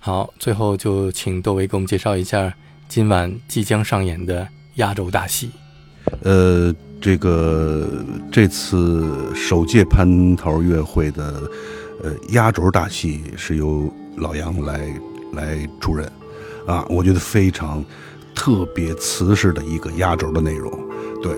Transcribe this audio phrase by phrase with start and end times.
[0.00, 2.54] 好，最后就请窦唯给我们介绍一下
[2.88, 5.50] 今晚即将上演的压轴大戏。
[6.22, 7.86] 呃，这个
[8.32, 11.42] 这次首届蟠桃乐会的
[12.02, 14.88] 呃压轴大戏是由老杨来
[15.32, 16.10] 来出任，
[16.66, 17.84] 啊，我觉得非常
[18.34, 20.72] 特别瓷实的一个压轴的内容。
[21.22, 21.36] 对，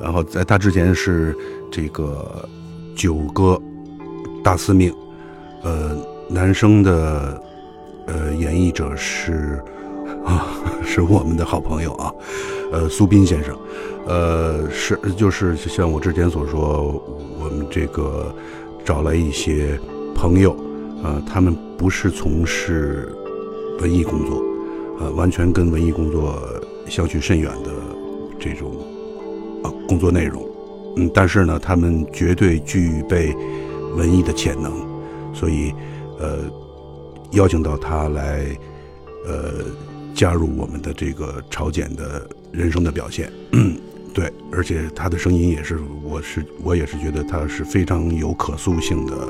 [0.00, 1.34] 然后在他之前是
[1.70, 2.46] 这个
[2.94, 3.58] 九歌
[4.44, 4.92] 大司命，
[5.62, 5.96] 呃，
[6.28, 7.40] 男生的
[8.12, 9.62] 呃演绎者是
[10.24, 10.46] 啊，
[10.84, 12.12] 是我们的好朋友啊，
[12.72, 13.56] 呃，苏斌先生。
[14.06, 17.02] 呃，是就是像我之前所说，
[17.38, 18.34] 我们这个
[18.84, 19.78] 找来一些
[20.14, 20.56] 朋友，
[21.04, 23.14] 呃，他们不是从事
[23.80, 24.42] 文艺工作，
[24.98, 26.42] 呃，完全跟文艺工作
[26.86, 27.70] 相去甚远的
[28.38, 28.72] 这种
[29.62, 30.44] 呃工作内容，
[30.96, 33.32] 嗯，但是呢，他们绝对具备
[33.96, 34.72] 文艺的潜能，
[35.32, 35.72] 所以
[36.18, 36.38] 呃，
[37.32, 38.46] 邀请到他来，
[39.26, 39.64] 呃，
[40.14, 43.30] 加入我们的这个朝简的人生的表现。
[43.52, 43.76] 嗯
[44.12, 49.28] 对，而且他的声音也是，我是我也是觉得他是非常有可塑性的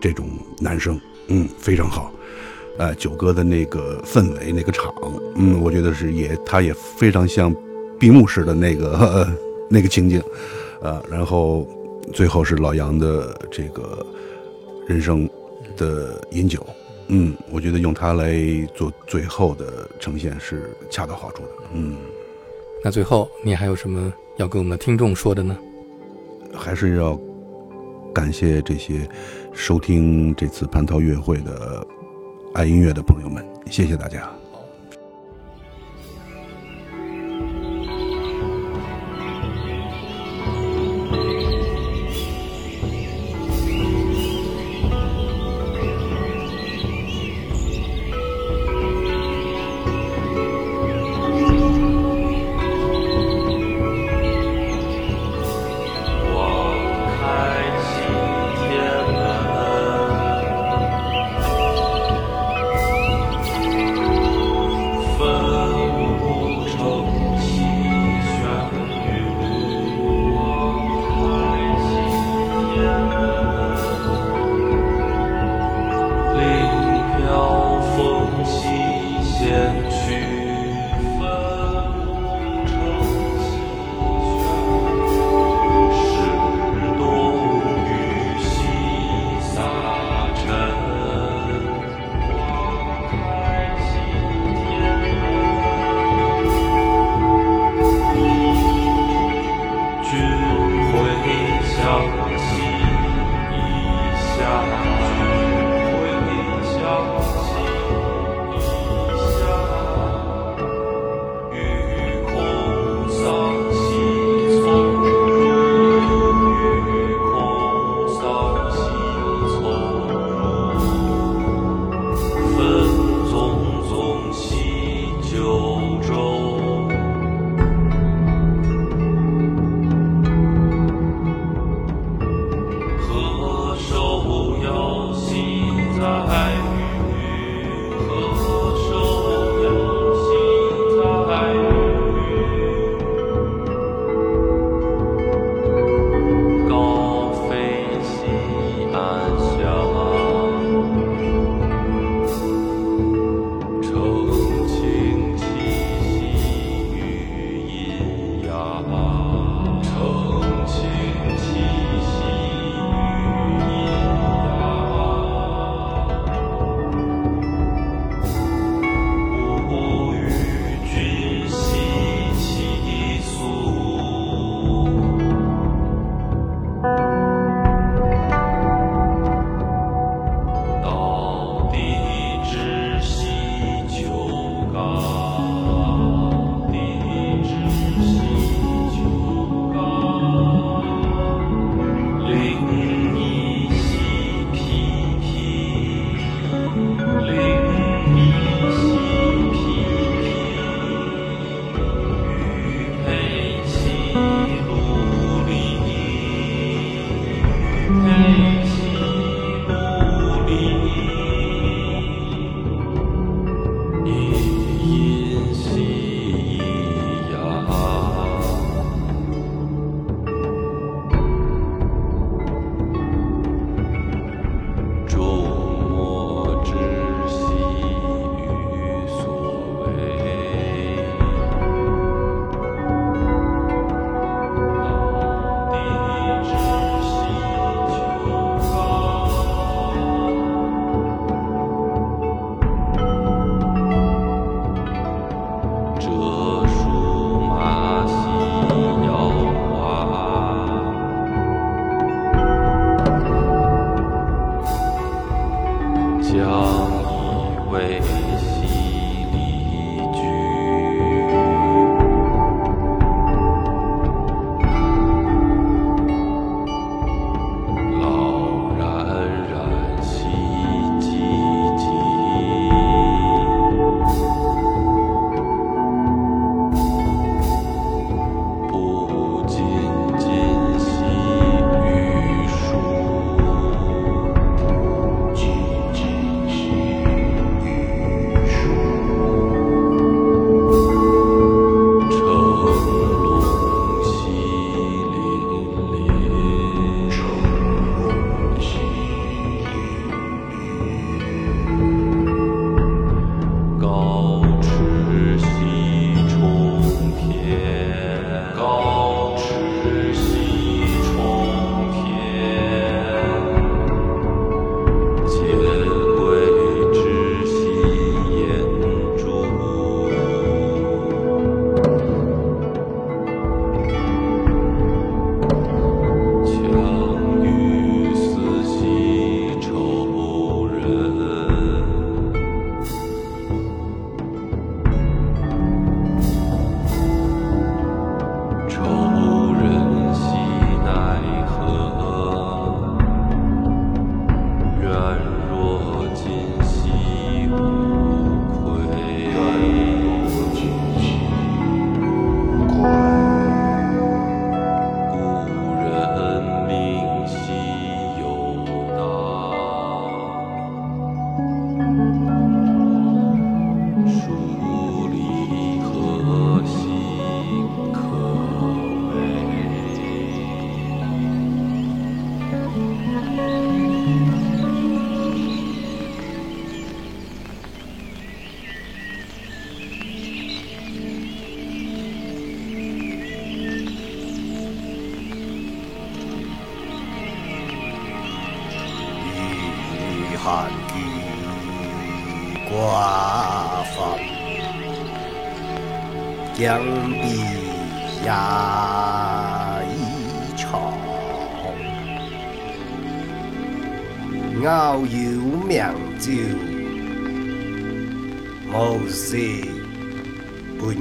[0.00, 0.28] 这种
[0.60, 2.12] 男生，嗯，非常好。
[2.78, 4.94] 呃，九哥的那个氛围，那个场，
[5.34, 7.52] 嗯，我觉得是也，他也非常像
[7.98, 9.36] 闭幕式的那个呃
[9.68, 10.22] 那个情景，
[10.80, 11.66] 呃，然后
[12.12, 14.06] 最后是老杨的这个
[14.86, 15.28] 人生
[15.76, 16.64] 的饮酒，
[17.08, 18.34] 嗯，我觉得用它来
[18.74, 21.96] 做最后的呈现是恰到好处的，嗯。
[22.82, 25.56] 那最后，你还有什么要跟我们的听众说的呢？
[26.54, 27.18] 还是要
[28.14, 29.08] 感谢这些
[29.52, 31.86] 收听这次蟠桃乐会的
[32.52, 34.30] 爱音乐的朋友们，谢谢大家。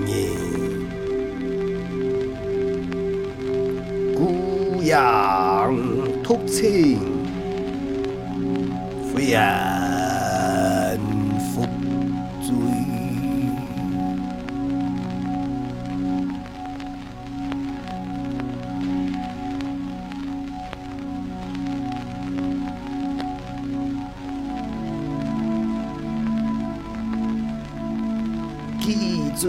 [0.03, 0.17] 不言，
[4.13, 5.73] 孤阳
[6.21, 6.99] 突清，
[9.13, 9.73] 非人。
[28.83, 28.93] 水
[29.35, 29.47] 之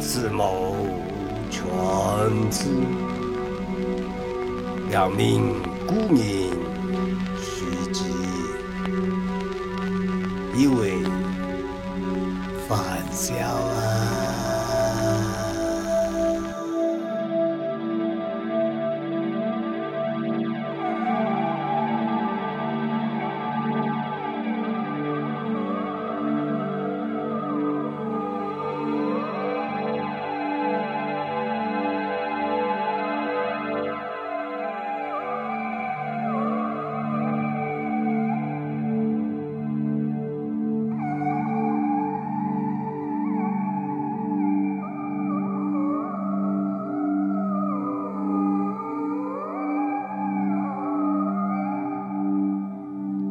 [0.00, 0.74] 自谋
[1.50, 1.60] 全
[2.50, 2.70] 子，
[4.88, 6.50] 表明沽名
[7.40, 8.04] 虚己，
[10.56, 10.87] 以为。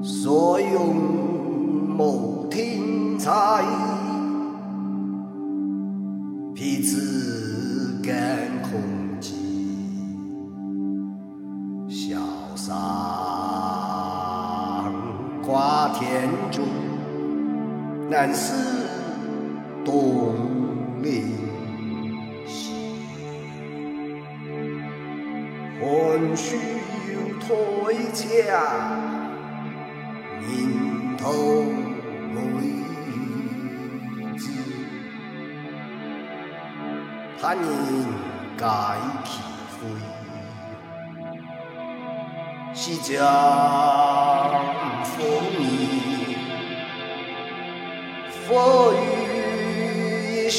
[0.10, 0.96] 所用
[1.98, 3.62] 谋天财，
[6.56, 8.80] 彼此干空
[9.20, 9.34] 寂，
[11.90, 12.16] 潇
[12.56, 12.74] 洒
[15.46, 16.62] 跨天柱，
[18.10, 18.77] 难思。
[43.10, 43.16] 相
[45.06, 45.24] 逢
[45.62, 46.36] 吟，
[48.46, 50.50] 风雨。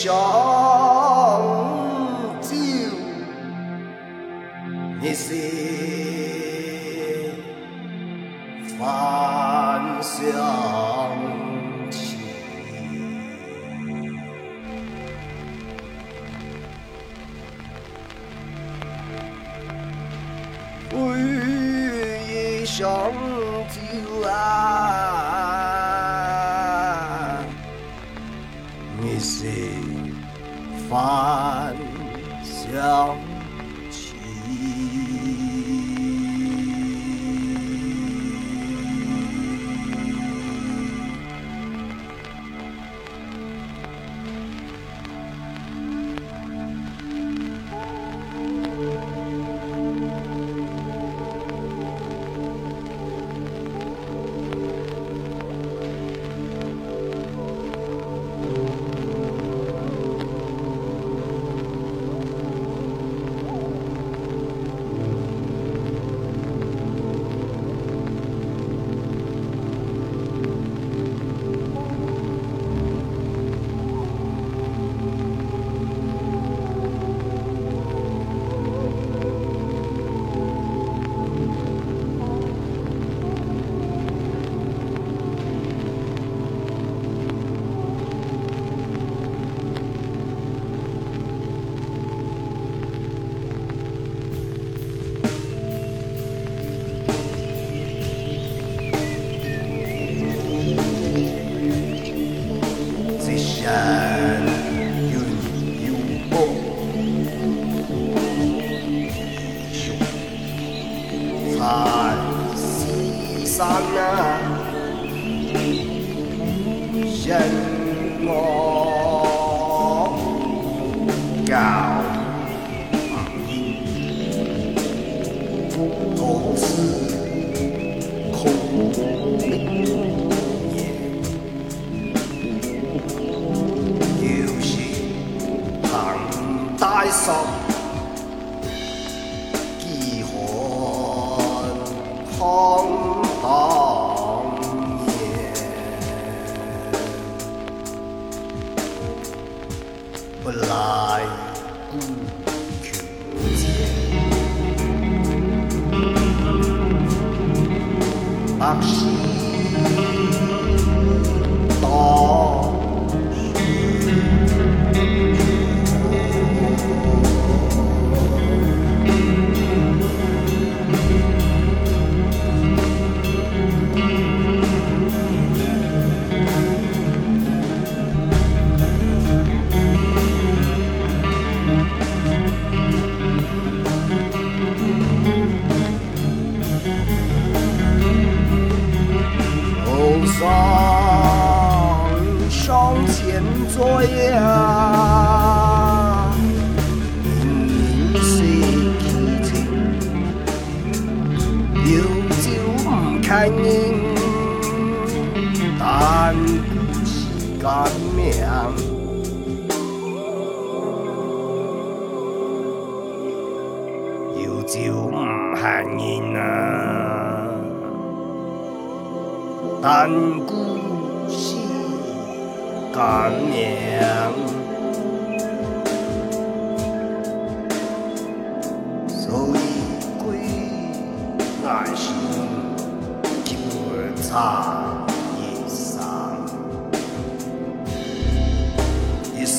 [142.40, 142.77] 哦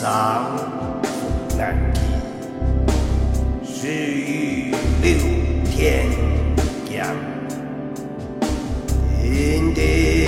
[0.01, 0.41] 洒
[1.57, 1.99] 南地
[3.65, 5.13] 是欲六
[5.69, 6.07] 天
[6.89, 7.13] 下
[9.21, 10.18] 阴地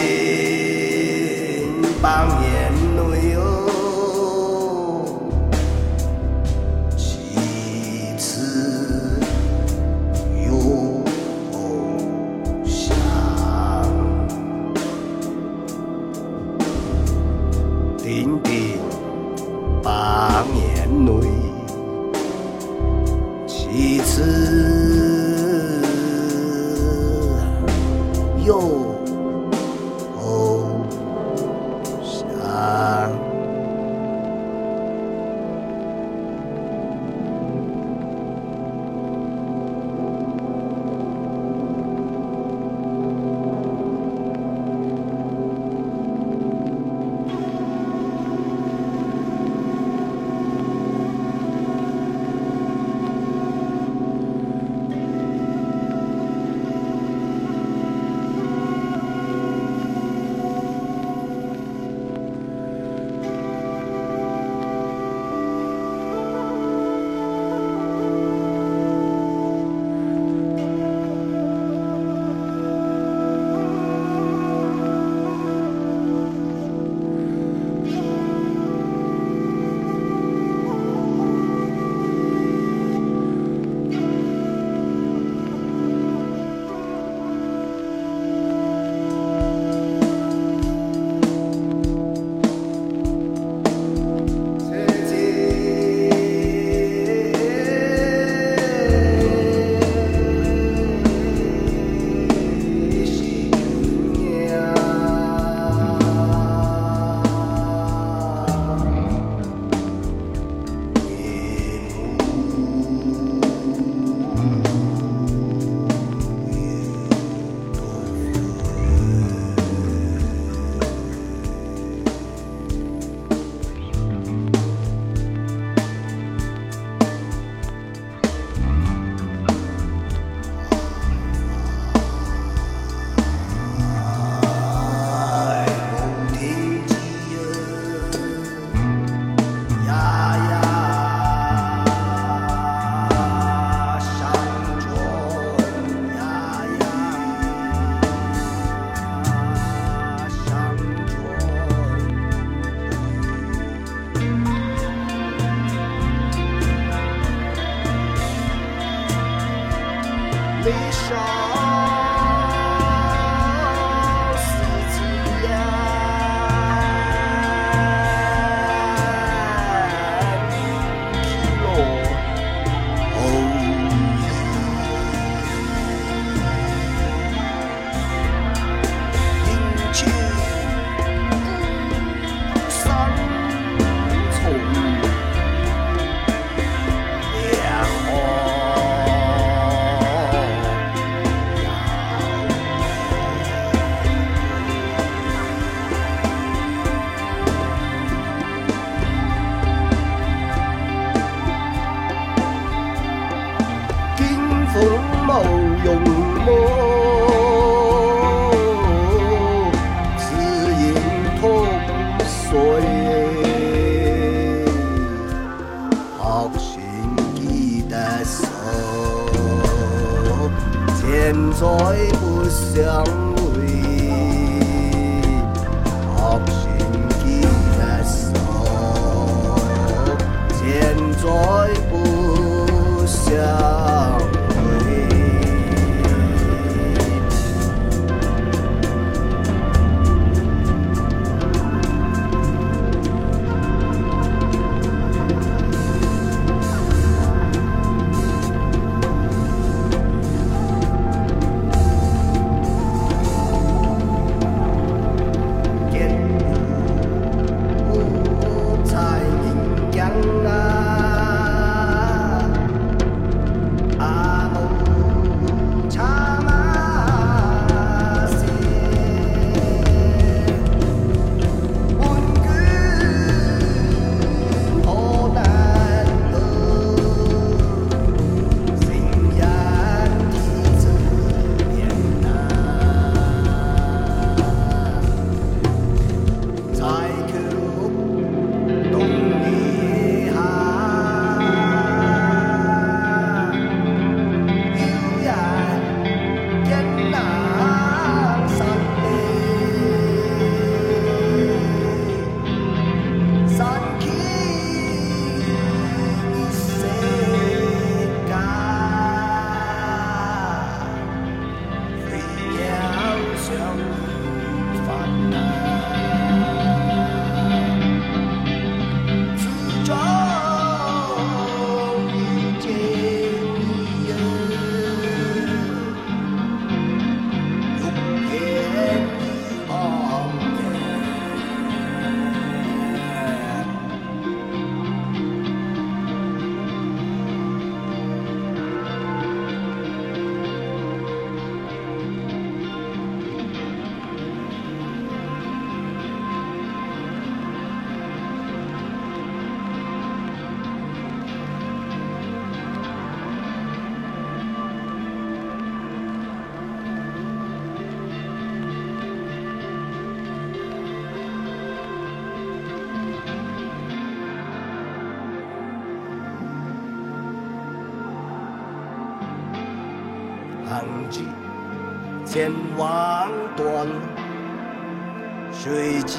[375.53, 376.17] 随机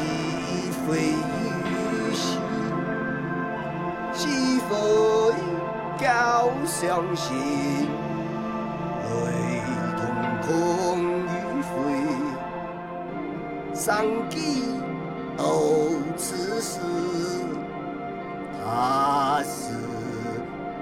[0.86, 2.38] 飞于西，
[4.12, 4.70] 西飞
[5.98, 7.34] 高相信，
[9.10, 9.60] 雷
[9.96, 10.00] 同
[10.42, 10.48] 空
[11.24, 11.26] 与
[11.62, 11.74] 飞，
[13.74, 14.36] 上机
[15.38, 15.48] 哦，
[16.16, 16.78] 此事
[18.64, 19.72] 他是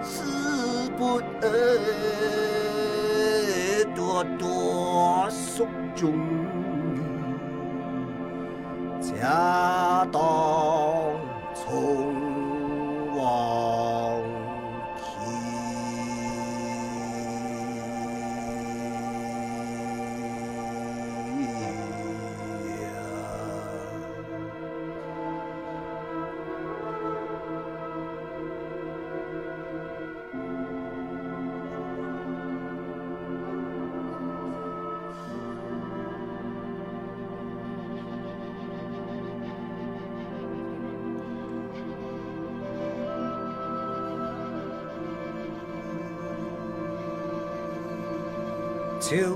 [0.02, 1.48] 死不得，
[3.94, 6.12] 多多宿中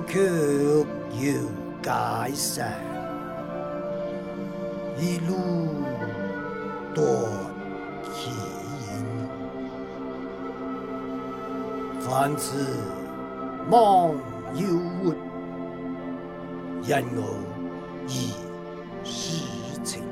[0.07, 1.25] 潮曲要
[1.83, 2.73] 解散，
[4.99, 5.35] 一路
[6.95, 7.05] 多
[8.13, 8.31] 起
[8.87, 8.93] 因，
[12.01, 12.67] 凡此
[13.71, 14.15] 望
[14.55, 14.61] 要
[15.03, 15.15] 活，
[16.87, 17.19] 人我
[18.07, 18.35] 易
[19.05, 19.45] 事
[19.83, 20.03] 情，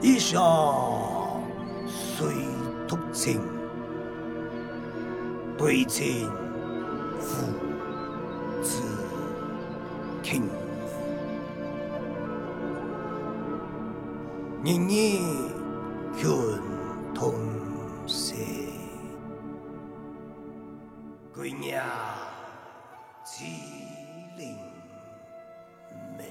[0.00, 0.40] 以上
[1.86, 2.26] 虽
[2.88, 3.40] 独情，
[5.56, 6.28] 对情。
[10.30, 10.48] 父子亲，
[14.62, 15.20] 年年
[16.16, 16.30] 劝
[17.12, 17.34] 同
[18.06, 18.36] 舍，
[21.34, 21.84] 归娘
[23.24, 23.42] 麒
[24.36, 24.56] 麟
[26.16, 26.24] 鸣，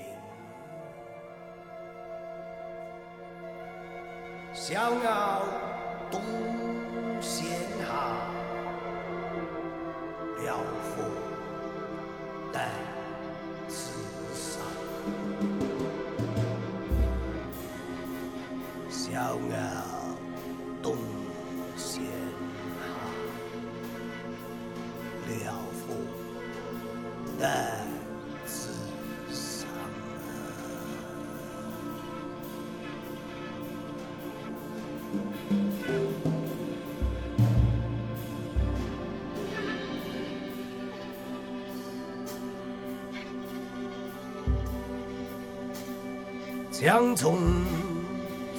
[46.91, 47.38] 相从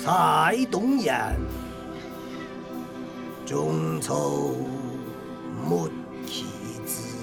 [0.00, 1.32] 蔡东阳，
[3.44, 4.54] 中愁
[5.66, 5.88] 莫
[6.24, 6.44] 弃
[6.86, 7.18] 子。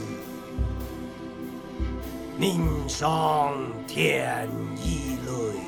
[2.35, 3.53] 宁上
[3.87, 5.61] 天一泪，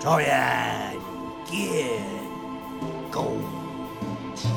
[0.00, 0.96] 朝言
[1.44, 1.88] 见
[3.10, 3.38] 勾
[4.36, 4.50] 稽。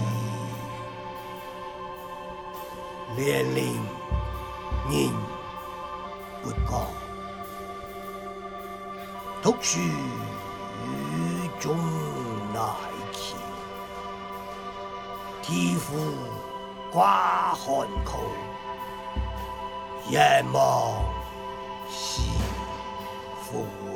[3.17, 3.65] 年龄
[4.91, 5.11] 人
[6.43, 6.85] 不高，
[9.43, 9.79] 读书
[11.59, 11.75] 终
[12.53, 12.61] 来
[13.11, 13.35] 去，
[15.41, 15.97] 天父
[16.89, 18.21] 挂寒口，
[20.09, 20.93] 眼望
[21.89, 22.31] 西
[23.41, 23.91] 复回，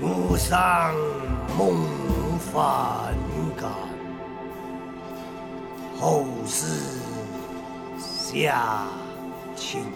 [0.00, 0.94] 吾上
[1.58, 1.84] 梦
[2.38, 3.12] 反
[3.60, 3.68] 感。
[6.00, 7.00] 后世
[7.98, 8.86] 下
[9.56, 9.90] 请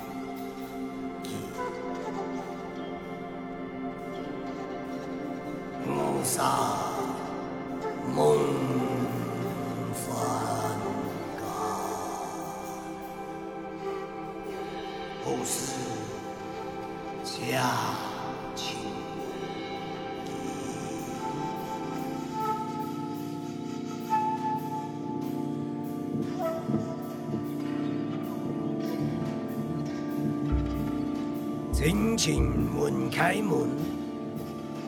[33.11, 33.68] 开门，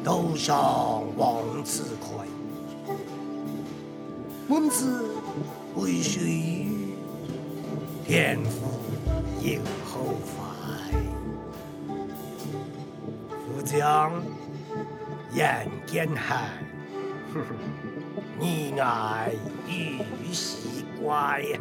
[0.04, 2.26] 头上王字块。
[4.48, 5.06] 文字
[5.76, 6.94] 为谁语？
[8.04, 8.66] 天父
[9.40, 10.30] 有后怀。
[13.46, 14.12] 富江
[15.32, 16.48] 眼见寒，
[17.32, 17.54] 哼哼，
[18.40, 19.30] 你爱
[19.68, 21.60] 玉习乖呀。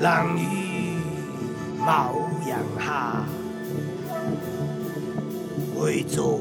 [0.00, 0.96] 浪语
[1.78, 3.24] 冒阳下，
[5.76, 6.40] 为做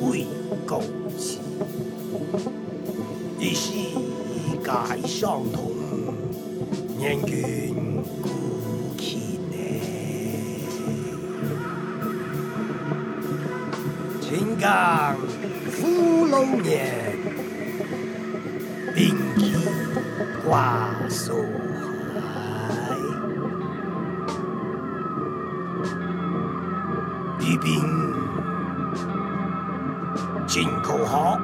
[0.00, 0.26] 为
[0.66, 0.82] 公
[1.18, 1.38] 事，
[3.38, 3.72] 一世
[4.62, 5.72] 界相同，
[6.98, 7.74] 年君
[8.20, 8.28] 孤
[8.98, 9.54] 气呢。
[14.20, 15.16] 情感
[15.70, 17.16] 富老年，
[18.94, 19.52] 兵器
[20.44, 21.34] 挂手
[27.62, 28.12] 兵
[30.46, 31.38] 进口好，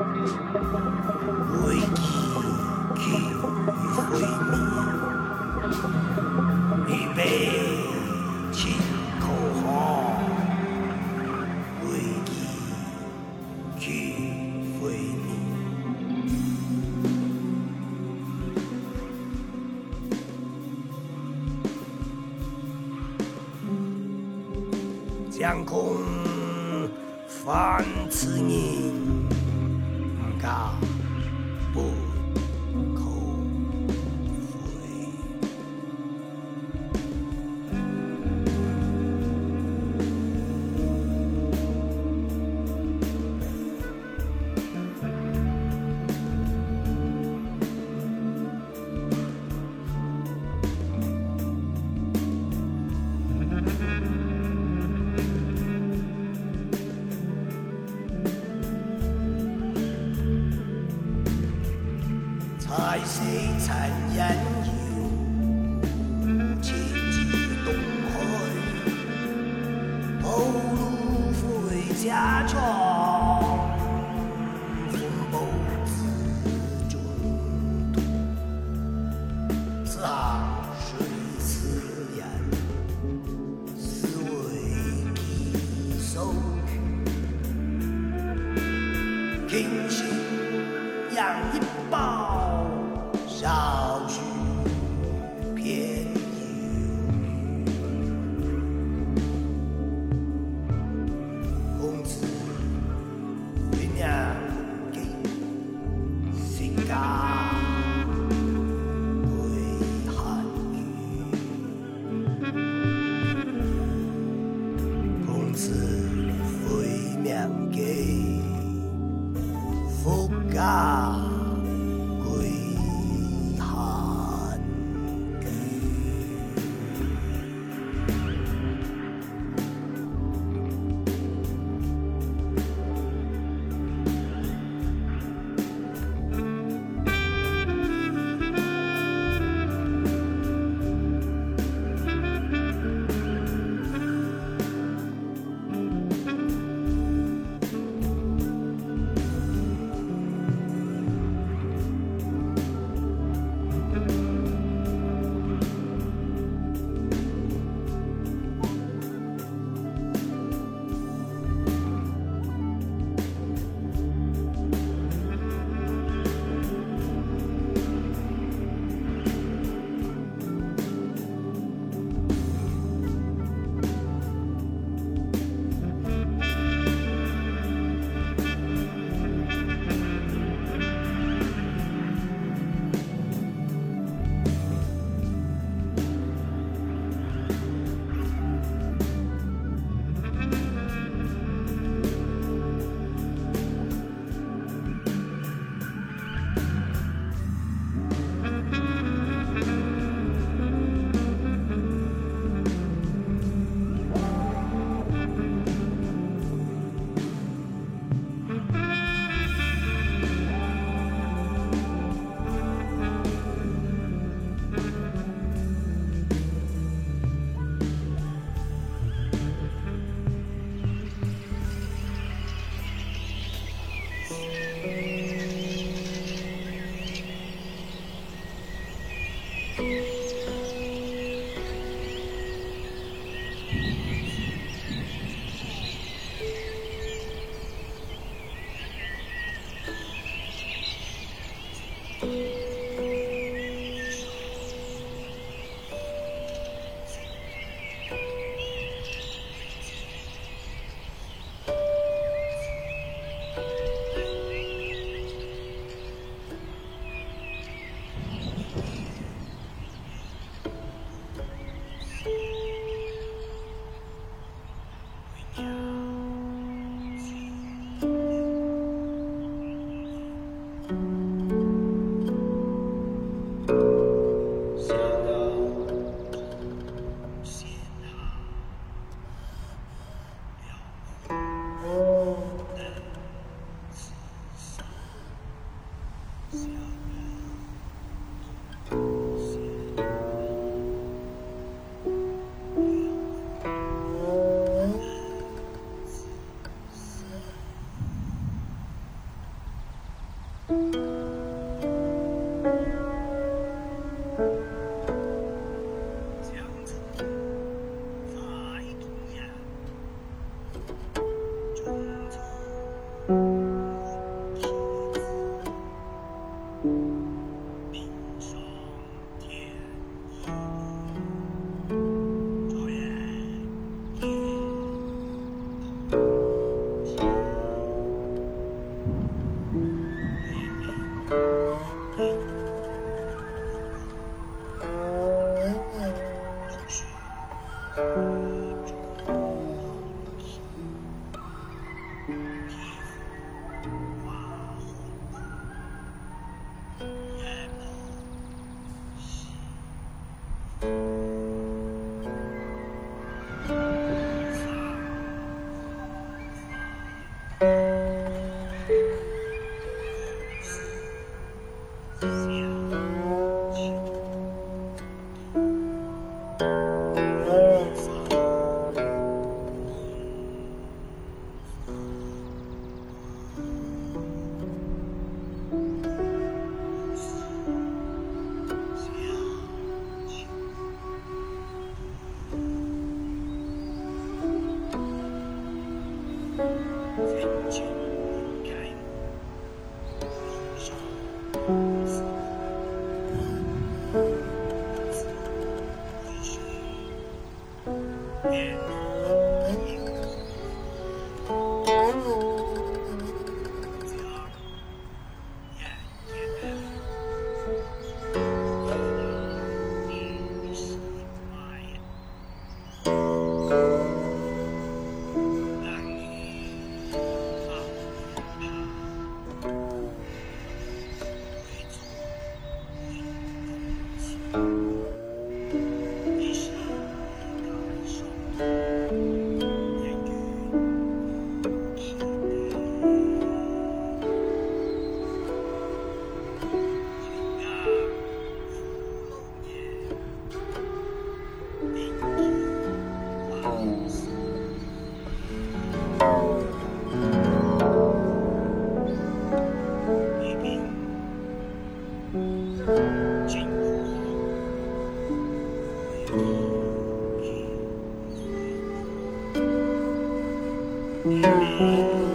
[461.29, 462.28] Mm-hmm.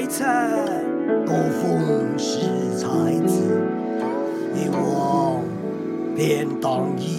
[0.00, 0.24] 猜测。
[1.26, 2.40] 高峰是
[2.78, 2.86] 才
[3.26, 3.42] 子，
[4.54, 5.42] 一往
[6.16, 7.18] 便当矣，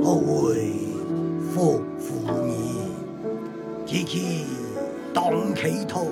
[0.00, 0.74] 何为
[1.52, 2.92] 复负你？
[3.84, 4.46] 提起
[5.12, 6.06] 当其头。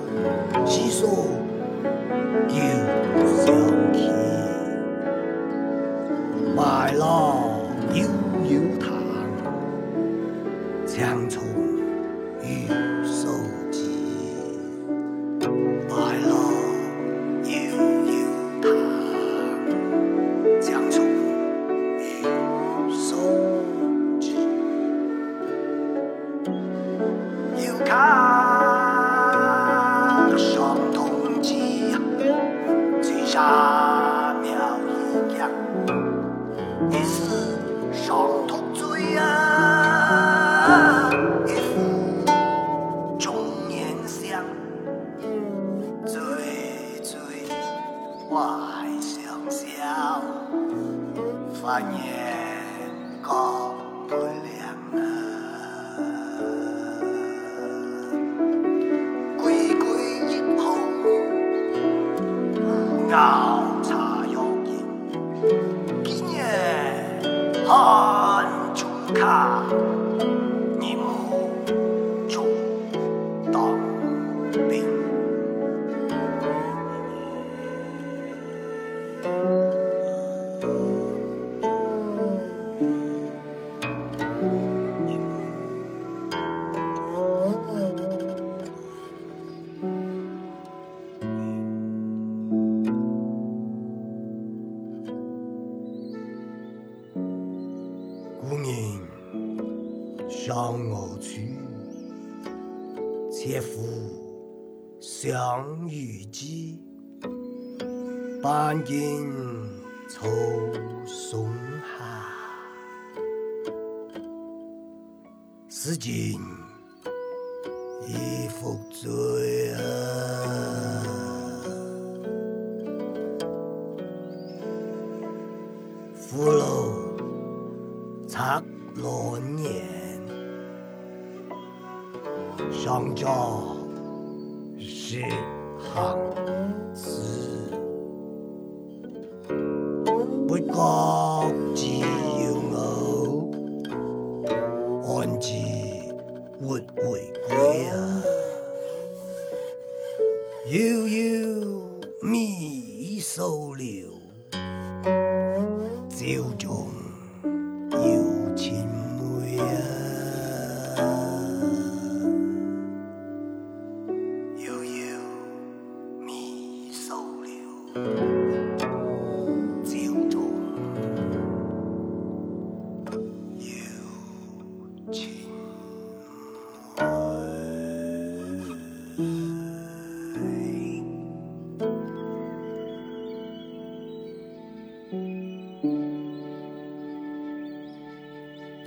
[115.97, 116.54] 景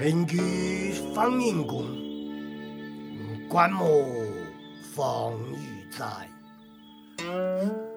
[0.08, 1.84] 人居方硬弓，
[3.46, 4.06] 观摩
[4.94, 6.06] 方御在，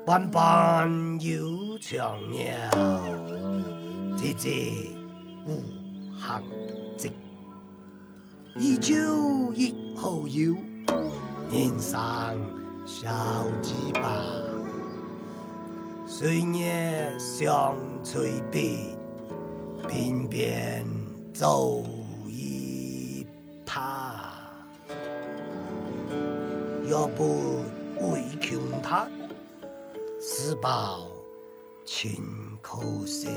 [0.05, 2.43] 斑斑有强鸟，
[4.17, 4.73] 节节
[5.47, 5.63] 无
[6.19, 6.43] 行
[6.97, 7.13] 迹。
[8.57, 8.93] 一朝
[9.53, 10.53] 一后有，
[11.49, 11.97] 人生
[12.85, 13.09] 小
[13.61, 14.21] 几把，
[16.05, 18.97] 岁月相催逼，
[19.87, 20.85] 鬓边
[21.33, 21.80] 走。
[23.73, 24.41] 他。
[26.89, 27.63] 要不
[27.97, 29.07] 跪求他
[30.19, 30.99] 只把
[31.85, 32.21] 青
[32.61, 33.29] 口塞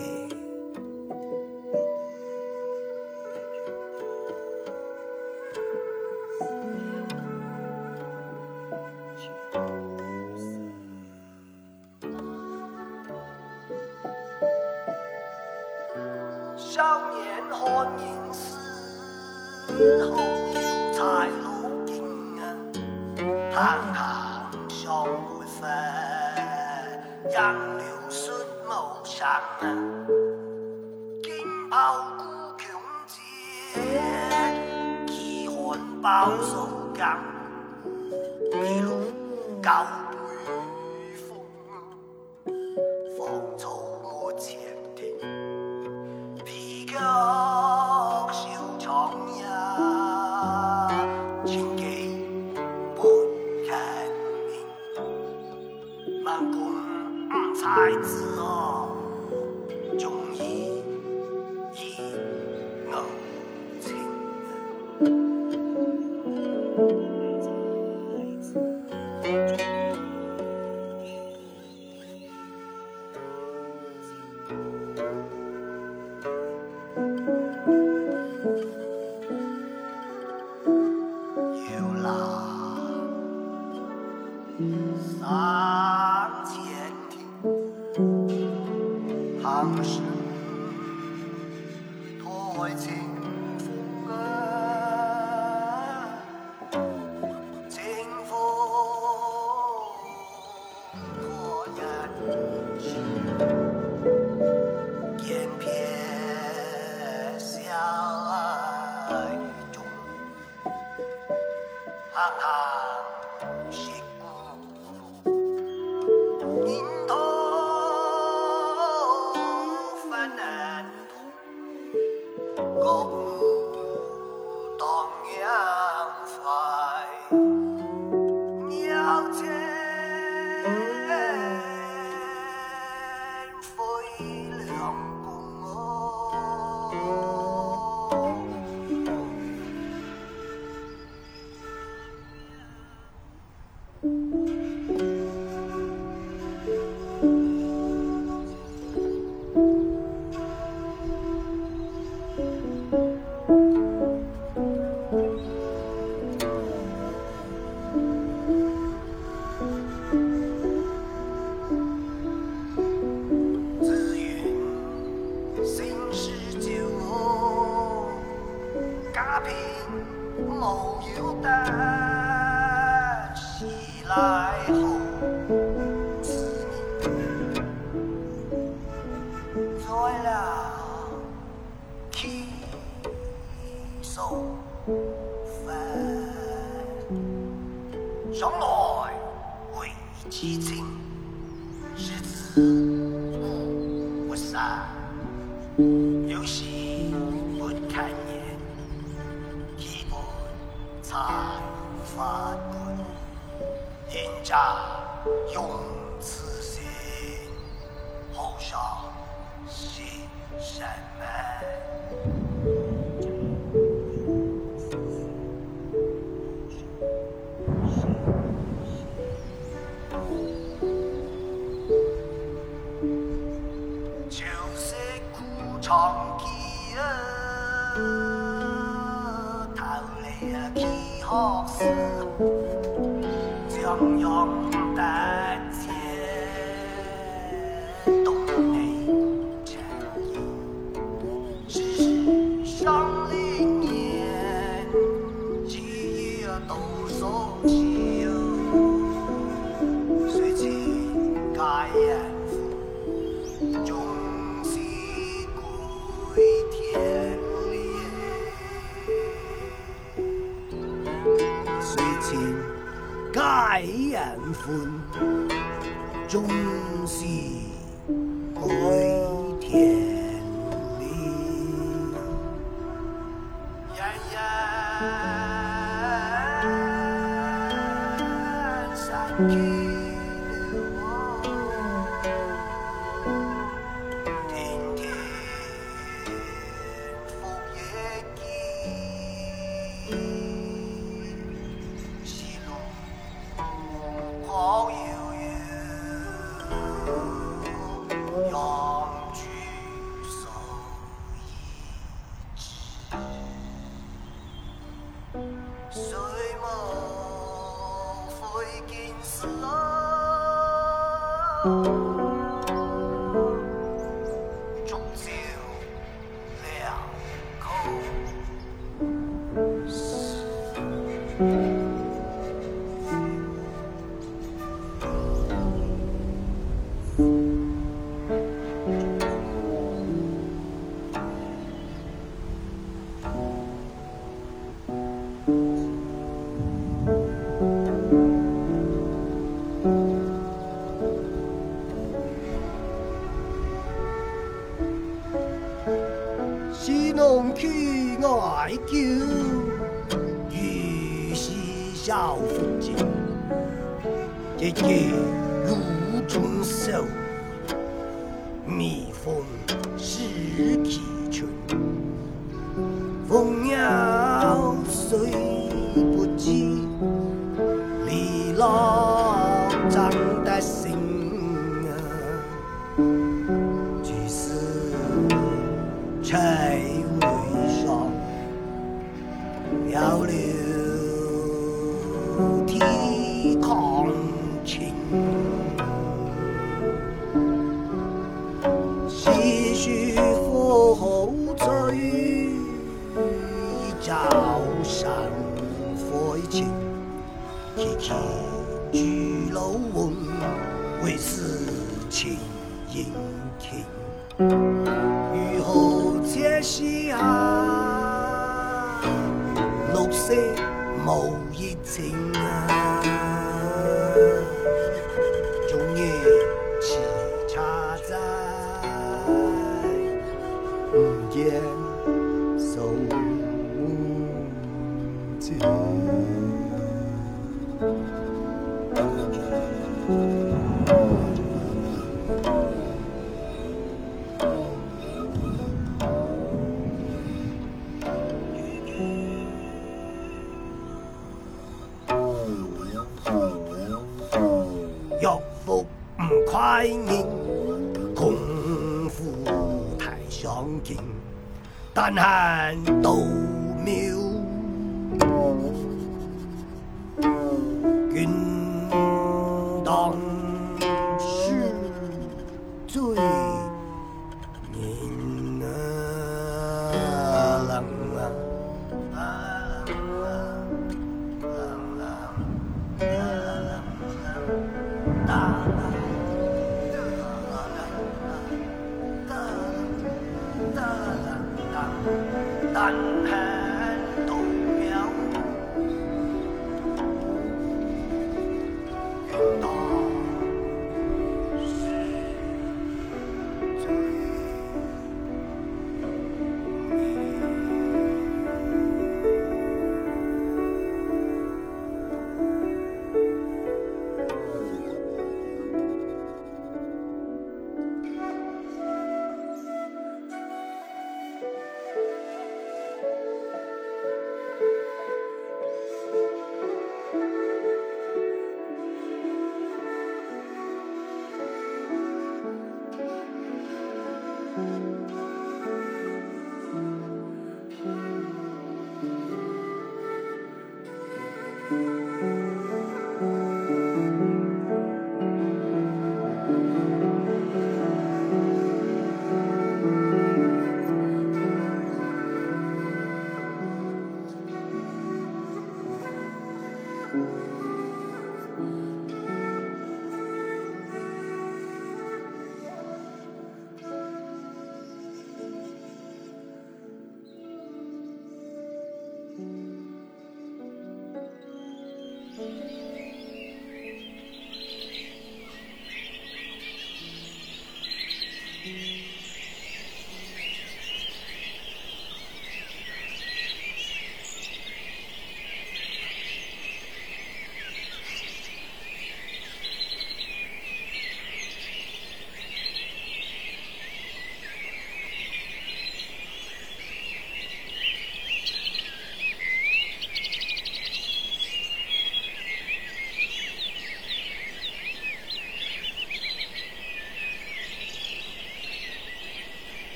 [452.06, 452.93] 但恨